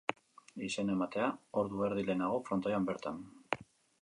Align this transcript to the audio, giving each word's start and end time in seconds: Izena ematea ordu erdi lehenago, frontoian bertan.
Izena 0.67 0.95
ematea 0.99 1.27
ordu 1.65 1.85
erdi 1.89 2.07
lehenago, 2.09 2.41
frontoian 2.49 2.89
bertan. 2.93 3.23